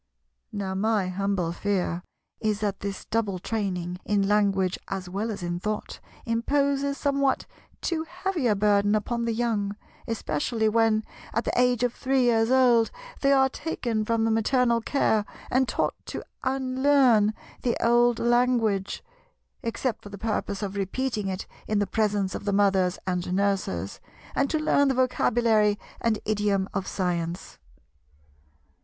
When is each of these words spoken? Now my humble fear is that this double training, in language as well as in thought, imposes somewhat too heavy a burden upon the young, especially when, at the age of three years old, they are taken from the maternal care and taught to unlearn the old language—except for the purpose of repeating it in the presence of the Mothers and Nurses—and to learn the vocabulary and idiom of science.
Now 0.51 0.73
my 0.73 1.09
humble 1.09 1.51
fear 1.51 2.01
is 2.39 2.59
that 2.61 2.79
this 2.79 3.05
double 3.05 3.37
training, 3.37 3.99
in 4.03 4.27
language 4.27 4.79
as 4.87 5.07
well 5.07 5.29
as 5.29 5.43
in 5.43 5.59
thought, 5.59 5.99
imposes 6.25 6.97
somewhat 6.97 7.45
too 7.81 8.05
heavy 8.09 8.47
a 8.47 8.55
burden 8.55 8.95
upon 8.95 9.25
the 9.25 9.31
young, 9.31 9.75
especially 10.07 10.67
when, 10.67 11.03
at 11.35 11.43
the 11.43 11.53
age 11.55 11.83
of 11.83 11.93
three 11.93 12.23
years 12.23 12.49
old, 12.49 12.89
they 13.19 13.31
are 13.31 13.47
taken 13.47 14.03
from 14.03 14.23
the 14.25 14.31
maternal 14.31 14.81
care 14.81 15.23
and 15.51 15.67
taught 15.67 15.93
to 16.07 16.23
unlearn 16.43 17.35
the 17.61 17.77
old 17.79 18.17
language—except 18.17 20.01
for 20.01 20.09
the 20.09 20.17
purpose 20.17 20.63
of 20.63 20.75
repeating 20.77 21.27
it 21.27 21.45
in 21.67 21.77
the 21.77 21.85
presence 21.85 22.33
of 22.33 22.45
the 22.45 22.53
Mothers 22.53 22.97
and 23.05 23.31
Nurses—and 23.31 24.49
to 24.49 24.57
learn 24.57 24.87
the 24.87 24.95
vocabulary 24.95 25.77
and 25.99 26.17
idiom 26.25 26.67
of 26.73 26.87
science. 26.87 27.59